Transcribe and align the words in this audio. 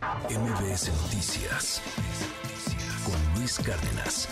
MBS 0.00 0.88
Noticias 1.02 1.82
con 3.04 3.38
Luis 3.38 3.58
Cárdenas. 3.58 4.28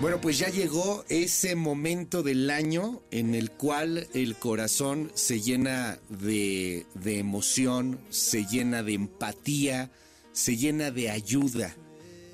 Bueno, 0.00 0.20
pues 0.20 0.38
ya 0.38 0.48
llegó 0.48 1.04
ese 1.08 1.54
momento 1.54 2.22
del 2.22 2.50
año 2.50 3.02
en 3.12 3.34
el 3.34 3.52
cual 3.52 4.08
el 4.14 4.34
corazón 4.36 5.12
se 5.14 5.40
llena 5.40 5.98
de, 6.08 6.86
de 6.94 7.18
emoción, 7.18 8.00
se 8.10 8.44
llena 8.44 8.82
de 8.82 8.94
empatía, 8.94 9.90
se 10.32 10.56
llena 10.56 10.90
de 10.90 11.10
ayuda 11.10 11.74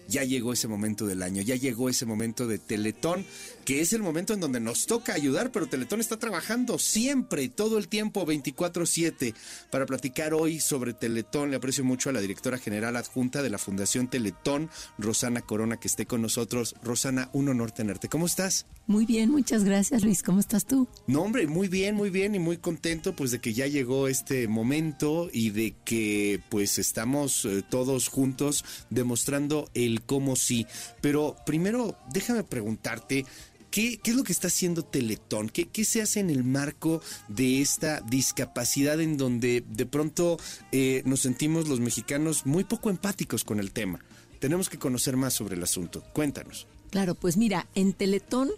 ya 0.09 0.25
llegó 0.25 0.53
ese 0.53 0.69
momento 0.69 1.07
del 1.07 1.23
año, 1.23 1.43
ya 1.43 1.57
llegó 1.57 1.89
ese 1.89 2.07
momento 2.07 2.47
de 2.47 2.59
Teletón, 2.59 3.25
que 3.65 3.81
es 3.81 3.93
el 3.93 4.03
momento 4.03 4.33
en 4.33 4.41
donde 4.41 4.61
nos 4.61 4.87
toca 4.87 5.15
ayudar, 5.15 5.53
pero 5.53 5.67
Teletón 5.67 6.01
está 6.01 6.19
trabajando 6.19 6.79
siempre, 6.79 7.49
todo 7.49 7.79
el 7.79 7.89
tiempo, 7.89 8.27
24/7. 8.27 9.35
Para 9.71 9.87
platicar 9.87 10.35
hoy 10.35 10.61
sobre 10.61 10.95
Teletón, 10.95 11.51
le 11.51 11.57
aprecio 11.57 11.85
mucho 11.85 12.11
a 12.11 12.13
la 12.13 12.21
directora 12.21 12.59
general 12.59 12.97
adjunta 12.97 13.43
de 13.43 13.51
la 13.51 13.59
Fundación 13.59 14.09
Teletón, 14.09 14.71
Rosana 14.99 15.43
Corona, 15.43 15.79
que 15.79 15.89
esté 15.89 16.07
con 16.07 16.23
nosotros. 16.23 16.75
Rosana, 16.83 17.31
un 17.33 17.49
honor 17.49 17.71
tenerte. 17.71 18.09
¿Cómo 18.09 18.27
estás? 18.27 18.67
Muy 18.87 19.07
bien, 19.07 19.31
muchas 19.31 19.65
gracias 19.65 20.03
Luis. 20.03 20.23
¿Cómo 20.23 20.41
estás 20.41 20.67
tú? 20.67 20.89
No, 21.07 21.23
hombre, 21.23 21.47
muy 21.47 21.69
bien, 21.69 21.95
muy 21.95 22.11
bien 22.11 22.35
y 22.35 22.39
muy 22.39 22.57
contento 22.57 23.15
pues 23.15 23.31
de 23.31 23.41
que 23.41 23.55
ya 23.55 23.67
llegó 23.67 24.09
este 24.09 24.49
momento 24.49 25.31
y 25.33 25.51
de 25.51 25.75
que 25.85 26.41
pues 26.51 26.79
estamos 26.79 27.45
eh, 27.45 27.63
todos 27.69 28.09
juntos 28.09 28.65
demostrando 28.91 29.71
el 29.75 29.92
como 30.01 30.37
sí. 30.37 30.67
Pero 31.01 31.37
primero, 31.45 31.99
déjame 32.13 32.45
preguntarte, 32.45 33.27
¿Qué, 33.71 33.99
¿Qué, 34.03 34.11
es 34.11 34.17
lo 34.19 34.23
que 34.23 34.33
está 34.33 34.49
haciendo 34.49 34.85
Teletón? 34.85 35.49
¿Qué, 35.49 35.67
¿Qué, 35.67 35.87
se 35.87 36.03
hace 36.03 36.21
en 36.21 36.29
el 36.29 36.45
marco 36.45 37.01
de 37.29 37.63
esta 37.63 38.03
discapacidad 38.03 39.01
en 39.01 39.17
donde 39.17 39.65
de 39.67 39.87
pronto 39.87 40.39
eh, 40.73 41.03
nos 41.07 41.21
sentimos 41.21 41.69
los 41.69 41.81
mexicanos 41.81 42.45
muy 42.45 42.65
poco 42.65 42.91
empáticos 42.91 43.45
con 43.45 43.59
el 43.61 43.73
tema? 43.73 44.01
Tenemos 44.41 44.69
que 44.69 44.79
conocer 44.79 45.17
más 45.17 45.33
sobre 45.33 45.57
el 45.57 45.63
asunto. 45.63 46.05
Cuéntanos. 46.13 46.67
Claro, 46.91 47.15
pues 47.15 47.39
mira, 47.39 47.67
en 47.75 47.95
Teletón 47.95 48.51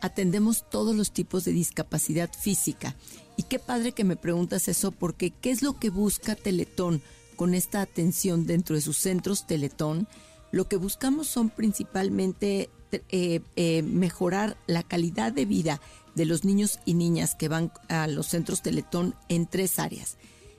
atendemos 0.00 0.68
todos 0.68 0.96
los 0.96 1.12
tipos 1.12 1.44
de 1.44 1.52
discapacidad 1.52 2.28
física. 2.36 2.96
Y 3.36 3.44
qué 3.44 3.60
padre 3.60 3.92
que 3.92 4.02
me 4.02 4.16
preguntas 4.16 4.66
eso, 4.66 4.90
porque 4.90 5.30
¿qué 5.30 5.52
es 5.52 5.62
lo 5.62 5.78
que 5.78 5.90
busca 5.90 6.34
Teletón 6.34 7.00
con 7.36 7.54
esta 7.54 7.82
atención 7.82 8.44
dentro 8.44 8.74
de 8.74 8.82
sus 8.82 8.96
centros 8.96 9.46
Teletón? 9.46 10.08
Lo 10.56 10.68
que 10.68 10.76
buscamos 10.76 11.26
son 11.26 11.50
principalmente 11.50 12.70
eh, 12.90 13.42
eh, 13.56 13.82
mejorar 13.82 14.56
la 14.66 14.82
calidad 14.82 15.30
de 15.30 15.44
vida 15.44 15.82
de 16.14 16.24
los 16.24 16.46
niños 16.46 16.78
y 16.86 16.94
niñas 16.94 17.34
que 17.34 17.48
van 17.48 17.72
a 17.90 18.06
los 18.06 18.28
centros 18.28 18.62
Teletón 18.62 19.14
en 19.28 19.46
tres 19.46 19.78
áreas. 19.78 20.16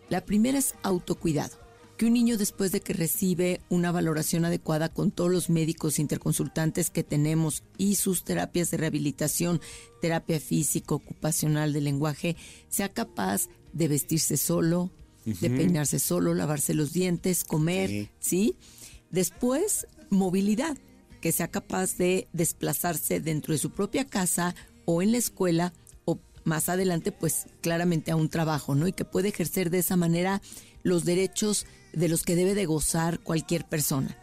La 0.08 0.24
primera 0.24 0.60
es 0.60 0.76
autocuidado, 0.84 1.58
que 1.98 2.06
un 2.06 2.14
niño 2.14 2.38
después 2.38 2.72
de 2.72 2.82
que 2.82 2.94
recibe 2.94 3.60
una 3.70 3.92
valoración 3.92 4.46
adecuada 4.46 4.90
con 4.90 5.10
todos 5.10 5.32
los 5.32 5.50
médicos 5.50 5.98
interconsultantes 5.98 6.92
que 6.92 7.04
tenemos 7.04 7.64
y 7.80 7.96
sus 7.96 8.24
terapias 8.24 8.70
de 8.70 8.78
rehabilitación, 8.78 9.62
terapia 10.00 10.40
física, 10.40 10.94
ocupacional, 10.94 11.74
de 11.74 11.82
lenguaje, 11.82 12.36
sea 12.70 12.94
capaz 12.94 13.48
de 13.74 13.88
vestirse 13.88 14.38
solo, 14.38 14.92
de 15.26 15.50
peinarse 15.50 15.98
solo, 15.98 16.36
lavarse 16.36 16.76
los 16.76 16.94
dientes, 16.94 17.44
comer, 17.44 18.12
¿sí? 18.20 18.56
Después, 19.12 19.88
movilidad, 20.10 20.78
que 21.22 21.32
sea 21.32 21.48
capaz 21.48 21.98
de 21.98 22.28
desplazarse 22.34 23.20
dentro 23.20 23.54
de 23.54 23.58
su 23.58 23.72
propia 23.72 24.06
casa 24.06 24.56
o 24.86 25.02
en 25.02 25.12
la 25.12 25.18
escuela 25.18 25.74
o 26.06 26.20
más 26.44 26.70
adelante, 26.70 27.12
pues 27.12 27.48
claramente 27.62 28.12
a 28.12 28.16
un 28.16 28.30
trabajo, 28.30 28.76
¿no? 28.76 28.88
Y 28.88 28.94
que 28.94 29.06
puede 29.06 29.30
ejercer 29.30 29.70
de 29.70 29.80
esa 29.80 29.96
manera 29.96 30.42
los 30.84 31.06
derechos 31.06 31.66
de 31.94 32.08
los 32.08 32.24
que 32.24 32.36
debe 32.36 32.54
de 32.54 32.66
gozar 32.66 33.20
cualquier 33.20 33.66
persona. 33.68 34.18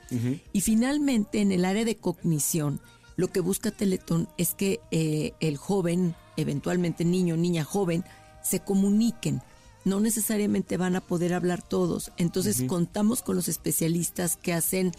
Y 0.52 0.60
finalmente, 0.60 1.40
en 1.40 1.50
el 1.50 1.64
área 1.64 1.84
de 1.84 1.96
cognición, 1.96 2.80
lo 3.16 3.28
que 3.28 3.40
busca 3.40 3.70
Teletón 3.70 4.28
es 4.38 4.54
que 4.54 4.80
eh, 4.90 5.32
el 5.40 5.56
joven, 5.56 6.14
eventualmente 6.36 7.04
niño, 7.04 7.36
niña, 7.36 7.64
joven, 7.64 8.04
se 8.42 8.60
comuniquen 8.60 9.42
no 9.84 10.00
necesariamente 10.00 10.76
van 10.76 10.96
a 10.96 11.00
poder 11.00 11.34
hablar 11.34 11.62
todos. 11.62 12.12
Entonces 12.16 12.62
contamos 12.66 13.22
con 13.22 13.36
los 13.36 13.48
especialistas 13.48 14.36
que 14.36 14.52
hacen 14.52 14.92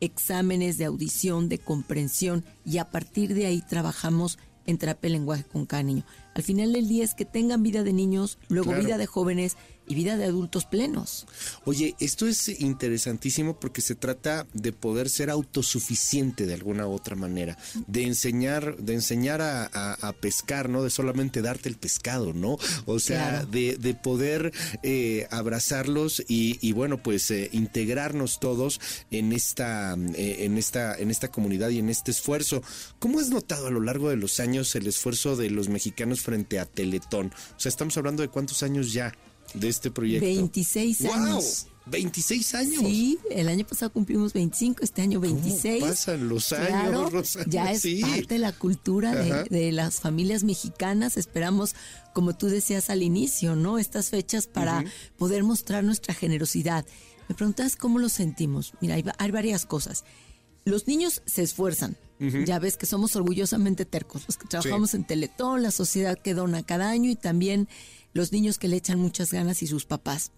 exámenes 0.00 0.76
de 0.78 0.84
audición, 0.84 1.48
de 1.48 1.58
comprensión 1.58 2.44
y 2.64 2.78
a 2.78 2.90
partir 2.90 3.34
de 3.34 3.46
ahí 3.46 3.62
trabajamos 3.62 4.38
en 4.66 4.78
terapia 4.78 5.10
lenguaje 5.10 5.44
con 5.44 5.66
cada 5.66 5.82
niño. 5.82 6.04
Al 6.34 6.42
final 6.42 6.72
del 6.72 6.88
día 6.88 7.04
es 7.04 7.14
que 7.14 7.24
tengan 7.24 7.62
vida 7.62 7.82
de 7.82 7.92
niños, 7.92 8.38
luego 8.48 8.72
vida 8.72 8.98
de 8.98 9.06
jóvenes 9.06 9.56
y 9.86 9.94
vida 9.94 10.16
de 10.16 10.24
adultos 10.24 10.64
plenos. 10.64 11.26
Oye, 11.64 11.94
esto 12.00 12.26
es 12.26 12.48
interesantísimo 12.60 13.58
porque 13.58 13.80
se 13.80 13.94
trata 13.94 14.46
de 14.52 14.72
poder 14.72 15.08
ser 15.08 15.30
autosuficiente 15.30 16.46
de 16.46 16.54
alguna 16.54 16.86
u 16.86 16.92
otra 16.92 17.16
manera, 17.16 17.58
de 17.86 18.04
enseñar, 18.04 18.76
de 18.76 18.94
enseñar 18.94 19.40
a, 19.42 20.14
pescar, 20.20 20.68
¿no? 20.68 20.82
De 20.82 20.90
solamente 20.90 21.42
darte 21.42 21.68
el 21.68 21.76
pescado, 21.76 22.32
¿no? 22.32 22.56
O 22.86 22.98
sea, 22.98 23.44
de, 23.44 23.76
de, 23.76 23.94
poder 23.94 24.52
eh, 24.82 25.26
abrazarlos 25.30 26.22
y, 26.28 26.72
bueno, 26.72 27.02
pues 27.02 27.30
eh, 27.30 27.48
integrarnos 27.52 28.40
todos 28.40 28.80
en 29.10 29.32
esta, 29.32 29.96
eh, 30.14 30.36
en 30.40 30.58
esta, 30.58 30.96
en 30.96 31.10
esta 31.10 31.28
comunidad 31.30 31.70
y 31.70 31.78
en 31.78 31.88
este 31.88 32.10
esfuerzo. 32.10 32.62
¿Cómo 32.98 33.20
has 33.20 33.30
notado 33.30 33.66
a 33.66 33.70
lo 33.70 33.80
largo 33.80 34.10
de 34.10 34.16
los 34.16 34.40
años 34.40 34.74
el 34.74 34.86
esfuerzo 34.86 35.36
de 35.36 35.50
los 35.50 35.68
mexicanos 35.68 36.20
frente 36.20 36.58
a 36.58 36.64
Teletón? 36.66 37.32
O 37.56 37.60
sea, 37.60 37.68
estamos 37.68 37.96
hablando 37.96 38.22
de 38.22 38.28
cuántos 38.28 38.62
años 38.62 38.92
ya 38.92 39.12
de 39.54 39.68
este 39.68 39.90
proyecto. 39.90 40.26
26 40.26 41.04
años. 41.06 41.66
26 41.86 42.54
años. 42.54 42.80
Sí, 42.80 43.18
el 43.30 43.48
año 43.48 43.66
pasado 43.66 43.92
cumplimos 43.92 44.32
25, 44.32 44.82
este 44.82 45.02
año 45.02 45.20
26. 45.20 45.80
¿Cómo 45.80 45.92
pasan 45.92 46.28
los 46.28 46.52
años, 46.52 47.38
Ya 47.46 47.72
es 47.72 47.84
parte 48.00 48.26
de 48.34 48.38
la 48.38 48.52
cultura 48.52 49.14
de, 49.14 49.72
las 49.72 50.00
familias 50.00 50.44
mexicanas. 50.44 51.16
Esperamos, 51.16 51.74
como 52.14 52.34
tú 52.34 52.46
decías 52.46 52.88
al 52.88 53.02
inicio, 53.02 53.54
¿no? 53.54 53.78
Estas 53.78 54.10
fechas 54.10 54.46
para 54.46 54.84
poder 55.18 55.42
mostrar 55.44 55.84
nuestra 55.84 56.14
generosidad. 56.14 56.86
Me 57.28 57.34
preguntas 57.34 57.76
cómo 57.76 57.98
lo 57.98 58.08
sentimos. 58.08 58.72
Mira, 58.80 58.96
hay, 59.18 59.30
varias 59.30 59.66
cosas. 59.66 60.04
Los 60.64 60.86
niños 60.86 61.22
se 61.26 61.42
esfuerzan. 61.42 61.96
Ya 62.46 62.58
ves 62.58 62.78
que 62.78 62.86
somos 62.86 63.16
orgullosamente 63.16 63.84
tercos, 63.84 64.22
los 64.26 64.38
que 64.38 64.46
trabajamos 64.46 64.94
en 64.94 65.04
Teletón, 65.04 65.62
la 65.62 65.70
sociedad 65.70 66.16
que 66.16 66.32
dona 66.32 66.62
cada 66.62 66.88
año 66.88 67.10
y 67.10 67.16
también 67.16 67.68
los 68.14 68.32
niños 68.32 68.58
que 68.58 68.68
le 68.68 68.76
echan 68.76 68.98
muchas 68.98 69.32
ganas 69.32 69.62
y 69.62 69.66
sus 69.66 69.84
papás. 69.84 70.32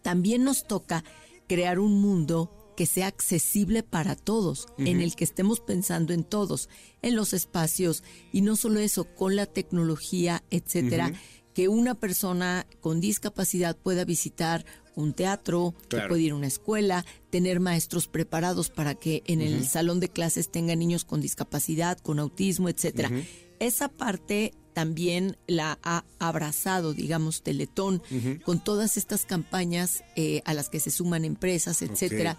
También 0.00 0.44
nos 0.44 0.66
toca 0.66 1.04
crear 1.46 1.78
un 1.78 2.00
mundo 2.00 2.50
que 2.76 2.86
sea 2.86 3.06
accesible 3.06 3.82
para 3.82 4.16
todos, 4.16 4.66
en 4.78 5.00
el 5.00 5.16
que 5.16 5.24
estemos 5.24 5.60
pensando 5.60 6.12
en 6.12 6.24
todos, 6.24 6.68
en 7.02 7.16
los 7.16 7.32
espacios 7.32 8.04
y 8.32 8.42
no 8.42 8.54
solo 8.54 8.80
eso, 8.80 9.04
con 9.14 9.34
la 9.34 9.46
tecnología, 9.46 10.44
etcétera, 10.50 11.12
que 11.54 11.68
una 11.68 11.94
persona 11.94 12.66
con 12.80 13.00
discapacidad 13.00 13.76
pueda 13.78 14.04
visitar 14.04 14.66
un 14.94 15.14
teatro, 15.14 15.74
que 15.88 16.00
pueda 16.00 16.20
ir 16.20 16.32
a 16.32 16.36
una 16.36 16.46
escuela, 16.46 17.04
tener 17.30 17.60
maestros 17.60 18.08
preparados 18.08 18.68
para 18.68 18.94
que 18.94 19.22
en 19.26 19.40
el 19.40 19.66
salón 19.66 19.98
de 19.98 20.10
clases 20.10 20.50
tenga 20.50 20.76
niños 20.76 21.04
con 21.04 21.20
discapacidad, 21.20 21.98
con 21.98 22.18
autismo, 22.18 22.68
etcétera. 22.68 23.10
Esa 23.58 23.88
parte 23.88 24.52
también 24.76 25.38
la 25.46 25.78
ha 25.82 26.04
abrazado, 26.18 26.92
digamos, 26.92 27.42
Teletón, 27.42 28.02
con 28.44 28.62
todas 28.62 28.98
estas 28.98 29.24
campañas 29.24 30.04
eh, 30.16 30.42
a 30.44 30.52
las 30.52 30.68
que 30.68 30.80
se 30.80 30.90
suman 30.90 31.24
empresas, 31.24 31.80
etcétera, 31.80 32.36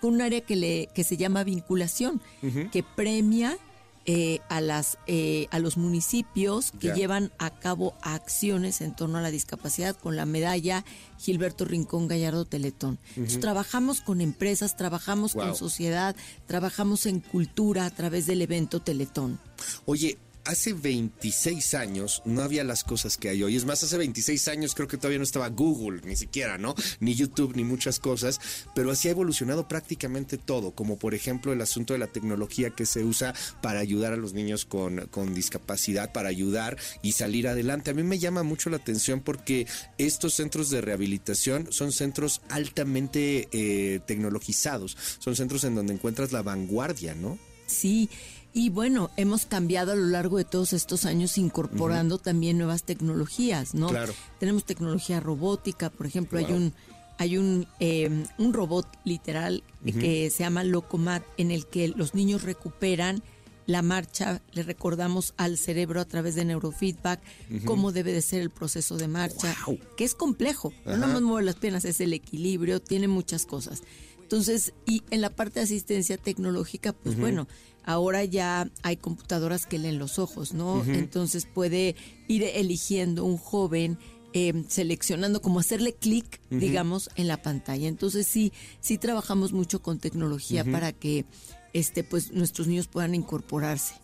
con 0.00 0.14
un 0.14 0.20
área 0.20 0.40
que, 0.40 0.54
le, 0.54 0.88
que 0.94 1.02
se 1.02 1.16
llama 1.16 1.42
vinculación, 1.42 2.22
que 2.70 2.84
premia 2.84 3.58
eh, 4.06 4.40
a, 4.48 4.60
las, 4.60 4.98
eh, 5.06 5.46
a 5.50 5.58
los 5.58 5.76
municipios 5.76 6.72
que 6.80 6.94
llevan 6.94 7.32
a 7.38 7.50
cabo 7.50 7.94
acciones 8.00 8.80
en 8.80 8.96
torno 8.96 9.18
a 9.18 9.20
la 9.20 9.30
discapacidad 9.30 9.94
con 9.94 10.16
la 10.16 10.26
medalla 10.26 10.84
Gilberto 11.18 11.64
Rincón 11.64 12.08
Gallardo 12.08 12.44
Teletón. 12.44 12.98
trabajamos 13.40 14.00
con 14.00 14.20
empresas, 14.20 14.76
trabajamos 14.76 15.34
con 15.34 15.54
sociedad, 15.54 16.16
trabajamos 16.46 17.04
en 17.06 17.20
cultura 17.20 17.84
a 17.84 17.90
través 17.90 18.26
del 18.26 18.42
evento 18.42 18.80
Teletón. 18.80 19.38
Oye, 19.84 20.18
hace 20.44 20.72
26 20.72 21.74
años 21.74 22.22
no 22.24 22.42
había 22.42 22.64
las 22.64 22.84
cosas 22.84 23.16
que 23.16 23.28
hay 23.28 23.42
hoy. 23.42 23.56
Es 23.56 23.64
más, 23.64 23.82
hace 23.82 23.98
26 23.98 24.48
años 24.48 24.74
creo 24.74 24.88
que 24.88 24.96
todavía 24.96 25.18
no 25.18 25.24
estaba 25.24 25.48
Google, 25.48 26.00
ni 26.04 26.16
siquiera, 26.16 26.58
¿no? 26.58 26.74
Ni 27.00 27.14
YouTube, 27.14 27.56
ni 27.56 27.64
muchas 27.64 27.98
cosas, 27.98 28.40
pero 28.74 28.90
así 28.90 29.08
ha 29.08 29.12
evolucionado 29.12 29.68
prácticamente 29.68 30.38
todo, 30.38 30.72
como 30.72 30.98
por 30.98 31.14
ejemplo 31.14 31.52
el 31.52 31.60
asunto 31.60 31.92
de 31.92 31.98
la 31.98 32.06
tecnología 32.06 32.70
que 32.70 32.86
se 32.86 33.04
usa 33.04 33.34
para 33.62 33.80
ayudar 33.80 34.12
a 34.12 34.16
los 34.16 34.32
niños 34.32 34.64
con, 34.64 35.06
con 35.10 35.34
discapacidad, 35.34 36.12
para 36.12 36.28
ayudar 36.28 36.76
y 37.02 37.12
salir 37.12 37.48
adelante. 37.48 37.90
A 37.90 37.94
mí 37.94 38.02
me 38.02 38.18
llama 38.18 38.42
mucho 38.42 38.70
la 38.70 38.76
atención 38.76 39.20
porque 39.20 39.66
estos 39.98 40.34
centros 40.34 40.70
de 40.70 40.80
rehabilitación 40.80 41.72
son 41.72 41.92
centros 41.92 42.42
altamente 42.48 43.48
eh, 43.52 44.00
tecnologizados, 44.06 44.96
son 45.18 45.36
centros 45.36 45.64
en 45.64 45.74
donde 45.74 45.94
encuentras 45.94 46.32
la 46.32 46.42
vanguardia, 46.42 47.14
¿no? 47.14 47.38
Sí, 47.66 48.10
y 48.52 48.70
bueno, 48.70 49.10
hemos 49.16 49.46
cambiado 49.46 49.92
a 49.92 49.94
lo 49.96 50.06
largo 50.06 50.38
de 50.38 50.44
todos 50.44 50.72
estos 50.72 51.04
años 51.04 51.38
incorporando 51.38 52.18
también 52.18 52.58
nuevas 52.58 52.82
tecnologías, 52.82 53.74
¿no? 53.74 53.88
Claro. 53.88 54.12
Tenemos 54.38 54.64
tecnología 54.64 55.20
robótica, 55.20 55.90
por 55.90 56.06
ejemplo, 56.06 56.38
hay 56.38 56.52
un 56.52 56.72
hay 57.18 57.36
un, 57.36 57.66
eh, 57.80 58.24
un 58.38 58.52
robot 58.54 58.86
literal 59.04 59.62
que 59.84 60.30
se 60.30 60.42
llama 60.42 60.64
Locomat 60.64 61.22
en 61.36 61.50
el 61.50 61.66
que 61.66 61.88
los 61.88 62.14
niños 62.14 62.44
recuperan 62.44 63.22
la 63.66 63.82
marcha, 63.82 64.40
le 64.52 64.62
recordamos 64.62 65.34
al 65.36 65.58
cerebro 65.58 66.00
a 66.00 66.06
través 66.06 66.34
de 66.34 66.46
neurofeedback 66.46 67.20
cómo 67.66 67.92
debe 67.92 68.12
de 68.12 68.22
ser 68.22 68.40
el 68.40 68.48
proceso 68.48 68.96
de 68.96 69.06
marcha, 69.06 69.54
que 69.98 70.04
es 70.04 70.14
complejo, 70.14 70.72
no 70.86 70.96
nomás 70.96 71.20
mueve 71.20 71.44
las 71.44 71.56
piernas, 71.56 71.84
es 71.84 72.00
el 72.00 72.14
equilibrio, 72.14 72.80
tiene 72.80 73.06
muchas 73.06 73.44
cosas. 73.44 73.82
Entonces, 74.22 74.72
y 74.86 75.02
en 75.10 75.20
la 75.20 75.30
parte 75.30 75.60
de 75.60 75.64
asistencia 75.64 76.16
tecnológica, 76.16 76.92
pues 76.92 77.18
bueno, 77.18 77.48
ahora 77.90 78.24
ya 78.24 78.70
hay 78.82 78.96
computadoras 78.96 79.66
que 79.66 79.78
leen 79.78 79.98
los 79.98 80.18
ojos, 80.18 80.54
¿no? 80.54 80.84
Entonces 80.84 81.46
puede 81.46 81.96
ir 82.28 82.44
eligiendo 82.44 83.24
un 83.24 83.36
joven, 83.36 83.98
eh, 84.32 84.64
seleccionando, 84.68 85.42
como 85.42 85.60
hacerle 85.60 85.94
clic, 85.94 86.40
digamos, 86.50 87.10
en 87.16 87.28
la 87.28 87.42
pantalla. 87.42 87.88
Entonces 87.88 88.26
sí, 88.26 88.52
sí 88.80 88.98
trabajamos 88.98 89.52
mucho 89.52 89.82
con 89.82 89.98
tecnología 89.98 90.64
para 90.64 90.92
que 90.92 91.24
este, 91.72 92.04
pues 92.04 92.32
nuestros 92.32 92.66
niños 92.66 92.86
puedan 92.86 93.14
incorporarse. 93.14 93.94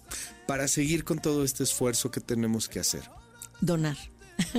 Para 0.47 0.69
seguir 0.69 1.05
con 1.05 1.19
todo 1.19 1.45
este 1.45 1.65
esfuerzo 1.65 2.11
que 2.11 2.21
tenemos 2.21 2.69
que 2.69 2.81
hacer. 2.81 3.11
Donar. 3.61 3.97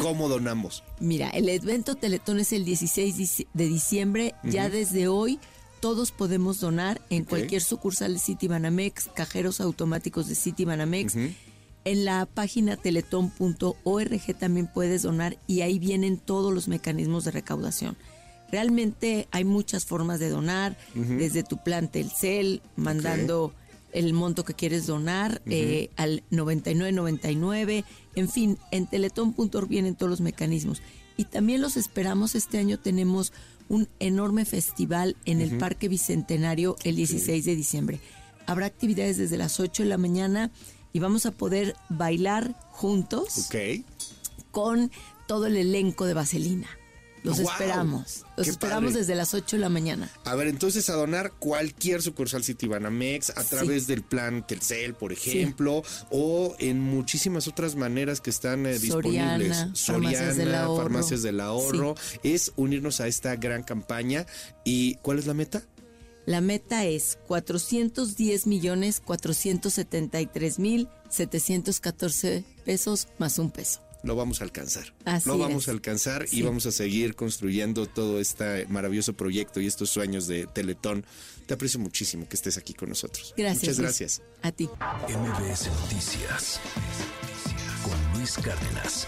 ¿Cómo 0.02 0.28
donamos? 0.28 0.84
Mira, 1.00 1.30
el 1.30 1.50
evento 1.50 1.96
Teletón 1.96 2.40
es 2.40 2.52
el 2.52 2.66
16 2.66 3.46
de 3.54 3.66
diciembre. 3.68 4.36
Ya 4.44 4.70
desde 4.70 5.08
hoy 5.08 5.40
todos 5.80 6.12
podemos 6.12 6.60
donar 6.60 7.02
en 7.10 7.24
cualquier 7.24 7.62
sucursal 7.62 8.14
de 8.14 8.20
Citibanamex, 8.20 9.10
cajeros 9.14 9.62
automáticos 9.62 10.28
de 10.28 10.36
Citibanamex. 10.36 11.16
En 11.86 12.04
la 12.06 12.26
página 12.26 12.76
teletón.org 12.76 14.38
también 14.38 14.68
puedes 14.68 15.04
donar 15.04 15.38
y 15.48 15.62
ahí 15.62 15.80
vienen 15.80 16.18
todos 16.18 16.54
los 16.54 16.68
mecanismos 16.68 17.24
de 17.24 17.32
recaudación. 17.32 17.98
Realmente 18.52 19.28
hay 19.32 19.46
muchas 19.46 19.86
formas 19.86 20.20
de 20.20 20.30
donar, 20.30 20.78
desde 20.94 21.44
tu 21.44 21.64
plan 21.64 21.90
Telcel, 21.90 22.62
mandando 22.76 23.54
el 23.94 24.14
monto 24.14 24.44
que 24.46 24.54
quieres 24.54 24.86
donar 24.86 25.42
eh, 25.46 25.90
al 25.96 26.24
9999, 26.30 27.84
en 28.16 28.30
fin, 28.30 28.58
en 28.72 28.88
teletón.org 28.88 29.68
vienen 29.68 29.96
todos 29.96 30.10
los 30.10 30.22
mecanismos. 30.22 30.82
Y 31.18 31.26
también 31.26 31.62
los 31.62 31.78
esperamos, 31.78 32.36
este 32.36 32.60
año. 32.60 32.78
Tenemos 32.78 33.34
un 33.70 33.88
enorme 34.00 34.46
festival 34.46 35.16
en 35.26 35.42
el 35.42 35.58
Parque 35.58 35.88
Bicentenario 35.88 36.76
el 36.84 36.96
16 36.96 37.46
de 37.46 37.56
diciembre. 37.56 38.00
Habrá 38.46 38.66
actividades 38.66 39.18
desde 39.18 39.38
las 39.38 39.60
8 39.60 39.84
de 39.84 39.90
la 39.90 39.98
mañana 39.98 40.52
y 40.94 41.00
vamos 41.00 41.26
a 41.26 41.32
poder 41.32 41.76
bailar 41.90 42.56
juntos 42.72 43.50
con 44.52 44.92
todo 45.28 45.48
el 45.48 45.58
elenco 45.58 46.06
de 46.06 46.14
Vaselina. 46.14 46.68
Los 47.28 47.40
esperamos. 47.40 48.26
Los 48.36 48.48
esperamos 48.48 48.94
desde 48.94 49.16
las 49.16 49.34
8 49.34 49.58
de 49.58 49.62
la 49.62 49.70
mañana. 49.70 50.10
A 50.24 50.36
ver, 50.36 50.48
entonces 50.48 50.90
a 50.90 50.94
donar 50.94 51.34
cualquier 51.34 52.02
sucursal 52.02 52.44
Citibanamex 52.44 53.32
a 53.32 53.44
través 53.44 53.88
del 53.88 54.04
plan 54.04 54.46
Telcel, 54.46 54.94
por 54.94 55.12
ejemplo, 55.12 55.84
o 56.10 56.56
en 56.60 56.80
muchísimas 56.80 57.48
otras 57.48 57.76
maneras 57.76 58.22
que 58.22 58.30
están 58.30 58.66
eh, 58.66 58.80
disponibles. 58.80 59.58
Soriana, 59.74 59.76
Farmacias 59.76 60.38
del 60.38 60.56
Ahorro. 60.56 60.84
Farmacias 60.84 61.22
del 61.24 61.40
Ahorro. 61.40 61.96
Es 62.24 62.54
unirnos 62.56 63.02
a 63.02 63.08
esta 63.08 63.36
gran 63.36 63.64
campaña. 63.64 64.26
¿Y 64.64 64.96
cuál 64.96 65.20
es 65.20 65.28
la 65.28 65.34
meta? 65.34 65.64
La 66.26 66.42
meta 66.42 66.86
es 66.86 67.18
410 67.28 68.48
millones 68.48 69.00
473 69.00 70.60
mil 70.60 70.90
714 71.10 72.44
pesos 72.66 73.08
más 73.18 73.40
un 73.40 73.50
peso 73.50 73.87
lo 74.04 74.16
vamos 74.16 74.42
a 74.42 74.44
alcanzar. 74.46 74.94
Así 75.06 75.28
lo 75.28 75.38
vamos 75.38 75.64
es. 75.64 75.68
a 75.70 75.72
alcanzar 75.72 76.28
Sí. 76.28 76.40
y 76.40 76.42
vamos 76.44 76.66
a 76.66 76.72
seguir 76.72 77.16
construyendo 77.16 77.86
todo 77.88 78.20
este 78.20 78.66
maravilloso 78.68 79.14
proyecto 79.14 79.60
y 79.62 79.68
estos 79.68 79.90
sueños 79.90 80.28
de 80.28 80.48
Teletón. 80.48 81.06
Te 81.46 81.54
aprecio 81.54 81.80
muchísimo 81.80 82.28
que 82.28 82.36
estés 82.36 82.58
aquí 82.58 82.74
con 82.74 82.90
nosotros. 82.90 83.34
Gracias. 83.38 83.64
Muchas 83.64 83.78
Luis. 83.78 83.88
gracias. 83.88 84.22
A 84.42 84.52
ti. 84.52 84.70
MBS 85.08 85.68
Noticias 85.82 86.60
con 87.84 88.20
Luis 88.20 88.34
Cárdenas. 88.36 89.08